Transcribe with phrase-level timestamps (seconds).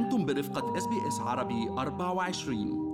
[0.00, 2.90] أنتم برفقة SBS عربي 24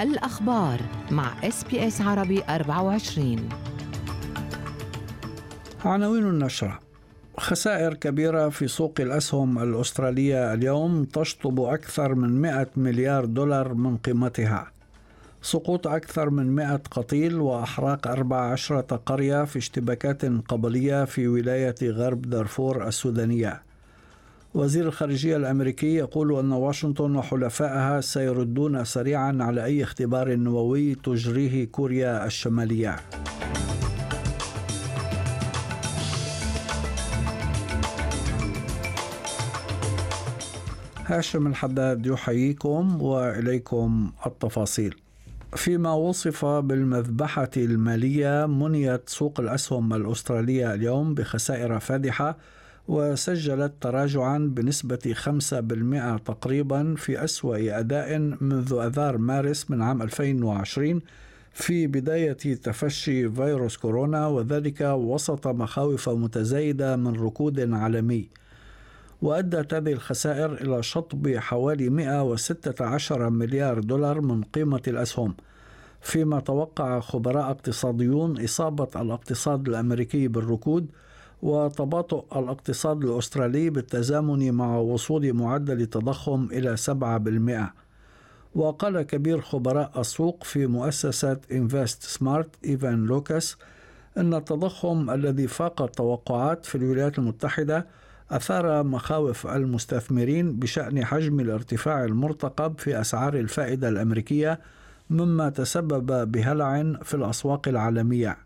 [0.00, 0.80] الأخبار
[1.10, 3.48] مع SBS عربي 24
[5.84, 6.80] عناوين النشرة.
[7.38, 14.73] خسائر كبيرة في سوق الأسهم الأسترالية اليوم تشطب أكثر من 100 مليار دولار من قيمتها.
[15.44, 22.88] سقوط أكثر من 100 قتيل وأحراق 14 قرية في اشتباكات قبلية في ولاية غرب دارفور
[22.88, 23.62] السودانية
[24.54, 32.26] وزير الخارجية الأمريكي يقول أن واشنطن وحلفائها سيردون سريعا على أي اختبار نووي تجريه كوريا
[32.26, 32.96] الشمالية
[41.06, 44.94] هاشم الحداد يحييكم وإليكم التفاصيل.
[45.56, 52.36] فيما وصف بالمذبحة المالية منيت سوق الأسهم الأسترالية اليوم بخسائر فادحة
[52.88, 61.00] وسجلت تراجعا بنسبة 5% تقريبا في أسوأ أداء منذ أذار مارس من عام 2020
[61.52, 68.28] في بداية تفشي فيروس كورونا وذلك وسط مخاوف متزايدة من ركود عالمي.
[69.24, 75.34] وأدت هذه الخسائر إلى شطب حوالي 116 مليار دولار من قيمة الأسهم
[76.00, 80.86] فيما توقع خبراء اقتصاديون إصابة الاقتصاد الأمريكي بالركود
[81.42, 86.76] وتباطؤ الاقتصاد الأسترالي بالتزامن مع وصول معدل التضخم إلى
[88.54, 93.56] 7% وقال كبير خبراء السوق في مؤسسة انفست سمارت إيفان لوكاس
[94.16, 97.86] أن التضخم الذي فاق التوقعات في الولايات المتحدة
[98.30, 104.60] أثار مخاوف المستثمرين بشأن حجم الارتفاع المرتقب في أسعار الفائدة الأمريكية
[105.10, 108.36] مما تسبب بهلع في الأسواق العالمية.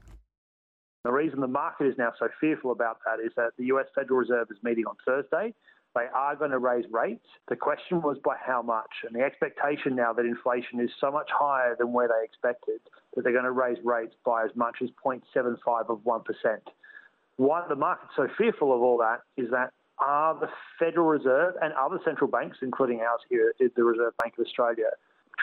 [1.05, 4.19] The reason the market is now so fearful about that is that the US Federal
[4.19, 5.55] Reserve is meeting on Thursday.
[5.95, 7.27] They are going to raise rates.
[7.49, 11.31] The question was by how much, and the expectation now that inflation is so much
[11.33, 12.81] higher than where they expected
[13.15, 16.25] that they're going to raise rates by as much as 0.75 of 1%.
[17.47, 19.71] Why the market's so fearful of all that is that
[20.17, 20.51] are the
[20.81, 24.91] Federal Reserve and other central banks, including ours here, the Reserve Bank of Australia,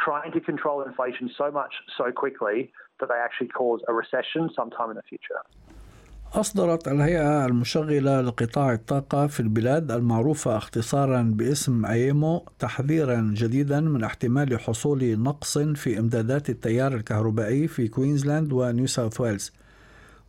[0.05, 2.57] trying to control inflation so much so quickly
[2.99, 5.41] that they actually cause a recession sometime in the future.
[6.33, 14.59] أصدرت الهيئة المشغلة لقطاع الطاقة في البلاد المعروفة اختصارا باسم أيمو تحذيرا جديدا من احتمال
[14.59, 19.51] حصول نقص في إمدادات التيار الكهربائي في كوينزلاند ونيو ساوث ويلز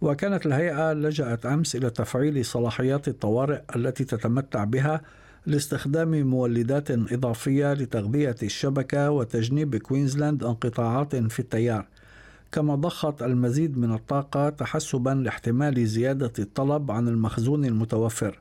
[0.00, 5.00] وكانت الهيئة لجأت أمس إلى تفعيل صلاحيات الطوارئ التي تتمتع بها
[5.46, 11.86] لاستخدام مولدات إضافية لتغذية الشبكة وتجنيب كوينزلاند انقطاعات في التيار.
[12.52, 18.38] كما ضخت المزيد من الطاقة تحسبا لاحتمال زيادة الطلب عن المخزون المتوفر.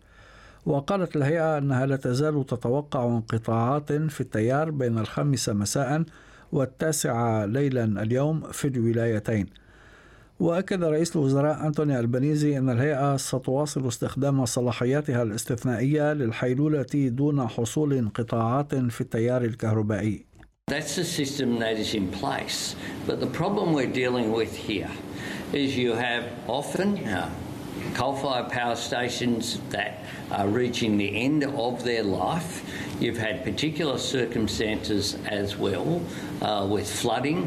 [0.66, 6.04] وقالت الهيئة أنها لا تزال تتوقع انقطاعات في التيار بين الخامسة مساء
[6.52, 9.65] والتاسعة ليلا اليوم في الولايتين.
[10.40, 18.75] وأكد رئيس الوزراء أنتوني ألبانيزي أن الهيئة ستواصل استخدام صلاحياتها الاستثنائية للحيلولة دون حصول انقطاعات
[18.75, 20.25] في التيار الكهربائي.
[20.72, 22.75] That's the system that is in place.
[23.07, 24.91] But the problem we're dealing with here
[25.53, 27.29] is you have often uh,
[27.94, 32.52] coal-fired power stations that are reaching the end of their life.
[33.00, 36.02] You've had particular circumstances as well
[36.41, 37.40] uh, with flooding,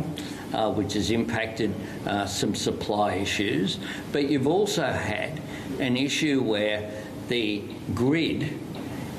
[0.53, 1.71] uh, which has impacted
[2.07, 3.79] uh, some supply issues.
[4.13, 5.41] But you've also had
[5.81, 6.91] an issue where
[7.29, 7.63] the
[7.95, 8.41] grid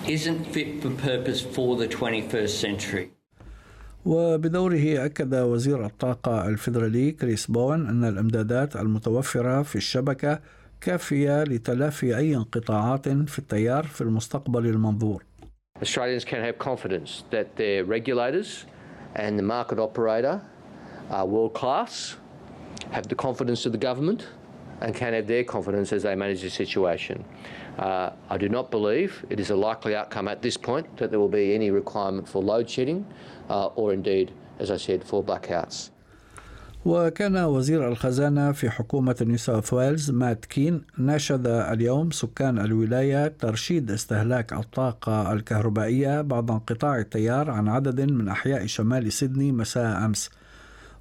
[0.07, 3.09] isn't fit for purpose for the 21st century.
[4.05, 10.39] وبدوره أكد وزير الطاقة الفيدرالي كريس بون أن الإمدادات المتوفرة في الشبكة
[10.81, 15.23] كافية لتلافي أي انقطاعات في التيار في المستقبل المنظور.
[15.81, 18.65] Australians can have confidence that their regulators
[19.15, 20.41] and the market operator
[21.10, 22.16] are world class,
[22.90, 24.26] have the confidence of the government,
[24.80, 27.24] and can have their confidence as they manage the situation.
[27.78, 31.20] Uh, I do not believe it is a likely outcome at this point that there
[31.20, 33.06] will be any requirement for load shedding
[33.50, 35.90] uh, or indeed, as I said, for blackouts.
[36.84, 43.90] وكان وزير الخزانة في حكومة نيو ساوث ويلز مات كين ناشد اليوم سكان الولاية ترشيد
[43.90, 50.30] استهلاك الطاقة الكهربائية بعد انقطاع التيار عن عدد من أحياء شمال سيدني مساء أمس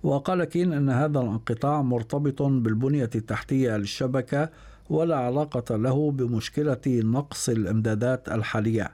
[0.02, 4.50] وقال كين أن هذا الانقطاع مرتبط بالبنية التحتية للشبكة
[4.90, 8.90] ولا علاقة له بمشكلة نقص الإمدادات الحالية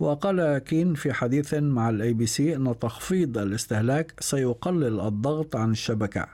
[0.00, 6.26] وقال كين في حديث مع ال ABC ان تخفيض الاستهلاك سيقلل الضغط عن الشبكه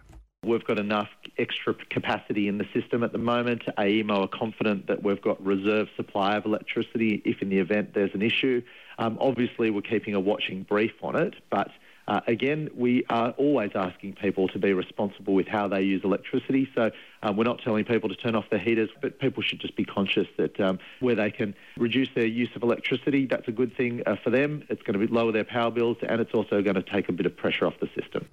[0.47, 3.63] We've got enough extra capacity in the system at the moment.
[3.77, 8.15] AEMO are confident that we've got reserve supply of electricity if in the event there's
[8.15, 8.63] an issue.
[8.99, 11.69] Um, obviously, we're keeping a watching brief on it, but
[12.08, 16.70] uh, again, we are always asking people to be responsible with how they use electricity.
[16.76, 16.92] So
[17.22, 19.86] um, we're not telling people to turn off their heaters, but people should just be
[19.86, 24.04] conscious that um, where they can reduce their use of electricity, that's a good thing
[24.06, 24.64] uh, for them.
[24.70, 27.26] It's going to lower their power bills, and it's also going to take a bit
[27.26, 28.26] of pressure off the system.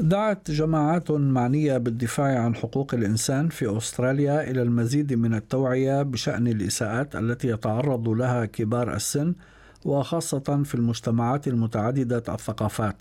[0.00, 7.16] دعت جماعات معنية بالدفاع عن حقوق الإنسان في أستراليا إلى المزيد من التوعية بشأن الإساءات
[7.16, 9.34] التي يتعرض لها كبار السن
[9.85, 12.95] وخاصة في المجتمعات المتعددة الثقافات.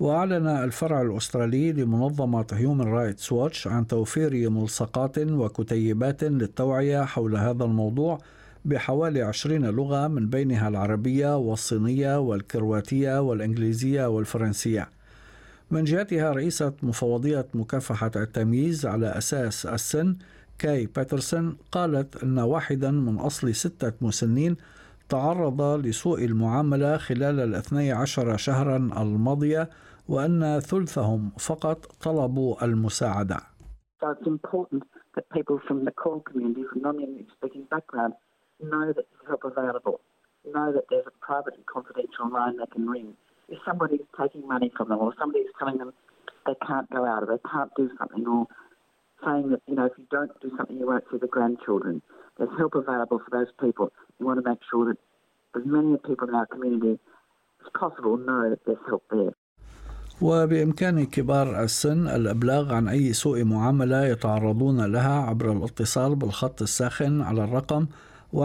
[0.00, 8.18] وأعلن الفرع الأسترالي لمنظمة هيومن رايتس واتش عن توفير ملصقات وكتيبات للتوعية حول هذا الموضوع
[8.64, 14.88] بحوالي عشرين لغة من بينها العربية والصينية والكرواتية والإنجليزية والفرنسية.
[15.70, 20.16] من جهتها رئيسة مفوضية مكافحة التمييز على أساس السن
[20.58, 24.56] كاي باترسون قالت أن واحدا من أصل ستة مسنين
[25.12, 29.68] تعرض لسوء المعاملة خلال الاثني عشر شهرا الماضية
[30.08, 33.36] وأن ثلثهم فقط طلبوا المساعدة.
[34.00, 34.82] So it's important
[35.14, 38.14] that people from the core community, from non-English speaking background,
[38.72, 40.00] know that there's help available,
[40.54, 43.08] know that there's a private and confidential line they can ring.
[43.52, 45.92] if somebody's taking money from them or somebody's telling them
[46.46, 48.46] they can't go out or they can't do something or
[49.24, 51.94] saying that, you know, if you don't do something, you won't see the grandchildren.
[52.36, 53.86] There's help available for those people.
[54.18, 54.98] We want to make sure that
[55.58, 56.94] as many people in our community
[57.62, 59.34] as possible know that there's help there.
[60.20, 67.44] وبإمكان كبار السن الإبلاغ عن أي سوء معاملة يتعرضون لها عبر الاتصال بالخط الساخن على
[67.44, 67.86] الرقم
[68.34, 68.36] 1-800-353-374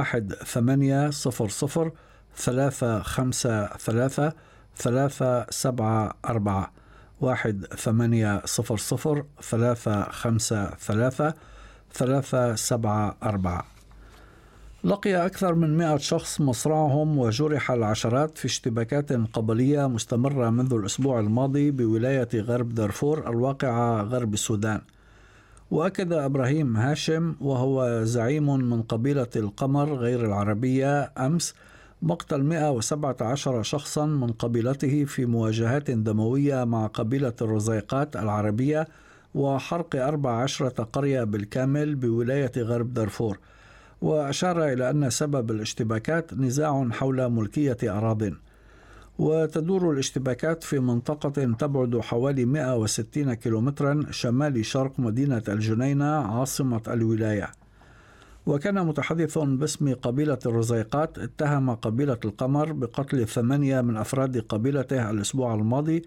[7.21, 11.33] واحد ثمانية صفر صفر ثلاثة خمسة ثلاثة
[11.93, 13.65] ثلاثة سبعة أربعة.
[14.83, 21.71] لقي أكثر من مئة شخص مصرعهم وجرح العشرات في اشتباكات قبلية مستمرة منذ الأسبوع الماضي
[21.71, 24.81] بولاية غرب دارفور الواقعة غرب السودان.
[25.71, 31.53] وأكد إبراهيم هاشم وهو زعيم من قبيلة القمر غير العربية أمس
[32.01, 38.87] مقتل 117 شخصا من قبيلته في مواجهات دموية مع قبيلة الرزيقات العربية
[39.35, 43.39] وحرق 14 قرية بالكامل بولاية غرب دارفور.
[44.01, 48.23] وأشار إلى أن سبب الاشتباكات نزاع حول ملكية أراضٍ.
[49.19, 57.56] وتدور الاشتباكات في منطقة تبعد حوالي 160 كيلومترا شمال شرق مدينة الجنينة عاصمة الولاية.
[58.47, 66.01] وكان متحدث باسم قبيلة الرزيقات اتهم قبيلة القمر بقتل ثمانية من أفراد قبيلته الأسبوع الماضي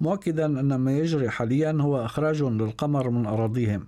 [0.00, 3.86] مؤكدا أن ما يجري حاليا هو إخراج للقمر من أراضيهم.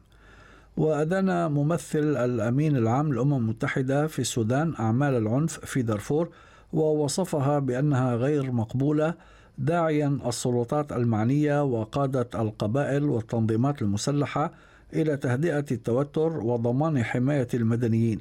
[0.77, 6.29] وأدان ممثل الأمين العام للأمم المتحدة في السودان أعمال العنف في دارفور
[6.73, 9.15] ووصفها بأنها غير مقبولة
[9.59, 14.53] داعيا السلطات المعنية وقادة القبائل والتنظيمات المسلحة
[14.95, 18.21] إلى تهدئة التوتر وضمان حماية المدنيين.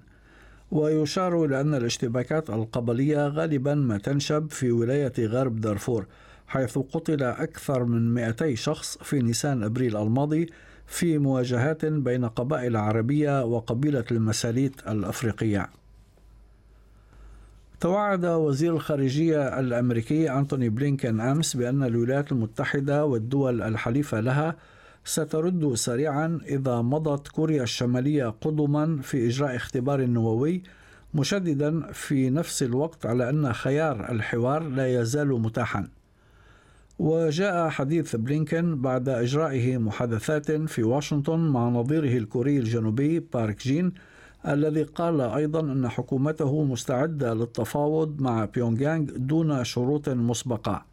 [0.71, 6.05] ويشار إلى أن الاشتباكات القبلية غالبا ما تنشب في ولاية غرب دارفور
[6.47, 10.49] حيث قتل أكثر من 200 شخص في نيسان أبريل الماضي
[10.87, 15.69] في مواجهات بين قبائل عربية وقبيلة المساليت الأفريقية.
[17.79, 24.55] توعد وزير الخارجية الأمريكي أنتوني بلينكن أمس بأن الولايات المتحدة والدول الحليفة لها
[25.05, 30.63] سترد سريعا إذا مضت كوريا الشمالية قدما في إجراء اختبار نووي
[31.13, 35.87] مشددا في نفس الوقت على أن خيار الحوار لا يزال متاحا.
[36.99, 43.93] وجاء حديث بلينكن بعد إجرائه محادثات في واشنطن مع نظيره الكوري الجنوبي بارك جين
[44.47, 50.92] الذي قال أيضا أن حكومته مستعدة للتفاوض مع بيونغيانغ دون شروط مسبقة.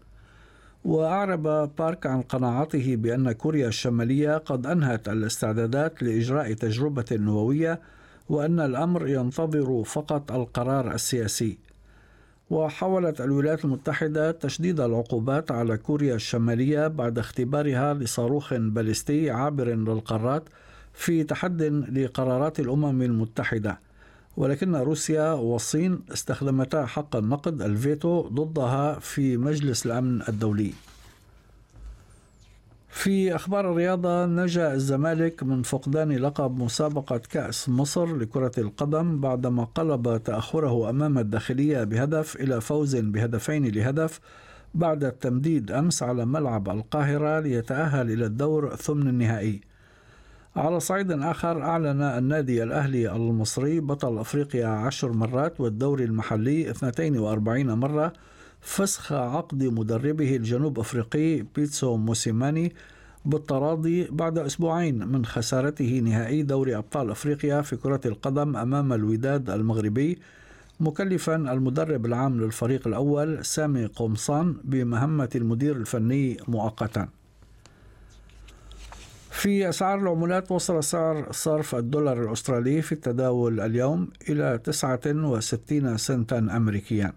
[0.84, 1.42] وأعرب
[1.78, 7.80] بارك عن قناعته بأن كوريا الشمالية قد أنهت الاستعدادات لإجراء تجربة نووية
[8.28, 11.58] وأن الأمر ينتظر فقط القرار السياسي.
[12.50, 20.42] وحاولت الولايات المتحدة تشديد العقوبات على كوريا الشمالية بعد اختبارها لصاروخ باليستي عابر للقارات
[20.92, 23.78] في تحد لقرارات الأمم المتحدة.
[24.36, 30.72] ولكن روسيا والصين استخدمتا حق النقد الفيتو ضدها في مجلس الأمن الدولي.
[32.88, 40.22] في أخبار الرياضة نجا الزمالك من فقدان لقب مسابقة كأس مصر لكرة القدم بعدما قلب
[40.24, 44.20] تأخره أمام الداخلية بهدف إلى فوز بهدفين لهدف
[44.74, 49.60] بعد التمديد أمس على ملعب القاهرة ليتأهل إلى الدور ثمن النهائي.
[50.56, 58.12] على صعيد آخر أعلن النادي الأهلي المصري بطل أفريقيا عشر مرات والدوري المحلي 42 مرة
[58.60, 62.72] فسخ عقد مدربه الجنوب أفريقي بيتسو موسيماني
[63.24, 70.18] بالتراضي بعد أسبوعين من خسارته نهائي دوري أبطال أفريقيا في كرة القدم أمام الوداد المغربي
[70.80, 77.08] مكلفا المدرب العام للفريق الأول سامي قمصان بمهمة المدير الفني مؤقتا.
[79.40, 87.12] في أسعار العملات وصل سعر صرف الدولار الأسترالي في التداول اليوم إلى 69 سنتا أمريكيا.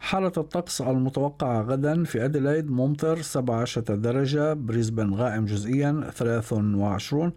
[0.00, 7.32] حالة الطقس المتوقعة غدا في أديلايد ممطر 17 درجة بريسبن غائم جزئيا 23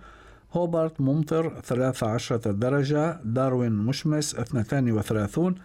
[0.53, 5.55] هوبارت ممطر 13 درجة داروين مشمس 32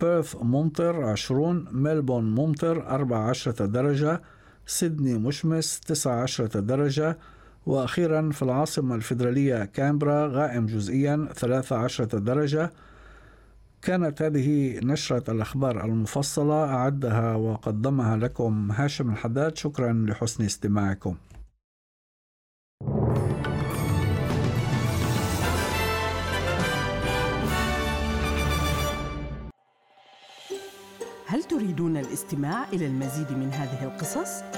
[0.00, 4.20] بيرث ممطر 20 ملبون ممطر 14 درجة
[4.66, 7.18] سيدني مشمس 19 درجة
[7.66, 12.72] وأخيرا في العاصمة الفيدرالية كامبرا غائم جزئيا 13 درجة.
[13.82, 19.56] كانت هذه نشرة الأخبار المفصلة أعدها وقدمها لكم هاشم الحداد.
[19.56, 21.16] شكرا لحسن استماعكم.
[31.26, 34.57] هل تريدون الاستماع إلى المزيد من هذه القصص؟